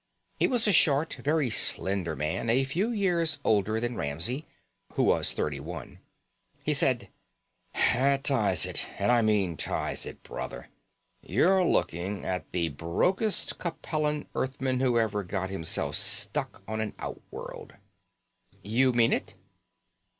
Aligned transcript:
He 0.39 0.47
was 0.47 0.67
a 0.67 0.71
short, 0.71 1.19
very 1.23 1.51
slender 1.51 2.15
man 2.15 2.49
a 2.49 2.63
few 2.63 2.89
years 2.89 3.37
older 3.43 3.79
than 3.79 3.95
Ramsey, 3.95 4.47
who 4.93 5.03
was 5.03 5.31
thirty 5.31 5.59
one. 5.59 5.99
He 6.63 6.73
said: 6.73 7.09
"That 7.75 8.23
ties 8.23 8.65
it. 8.65 8.83
And 8.97 9.11
I 9.11 9.21
mean 9.21 9.57
ties 9.57 10.07
it, 10.07 10.23
brother. 10.23 10.69
You're 11.21 11.63
looking 11.63 12.25
at 12.25 12.51
the 12.51 12.69
brokest 12.69 13.59
Capellan 13.59 14.25
earthman 14.33 14.79
who 14.79 14.97
ever 14.97 15.23
got 15.23 15.51
himself 15.51 15.93
stuck 15.97 16.63
on 16.67 16.81
an 16.81 16.95
outworld." 16.97 17.75
"You 18.63 18.93
mean 18.93 19.13
it?" 19.13 19.35